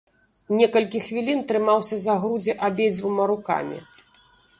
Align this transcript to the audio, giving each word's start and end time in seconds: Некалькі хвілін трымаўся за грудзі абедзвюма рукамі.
Некалькі 0.59 1.01
хвілін 1.07 1.43
трымаўся 1.51 1.99
за 2.05 2.15
грудзі 2.23 2.55
абедзвюма 2.69 3.23
рукамі. 3.33 3.77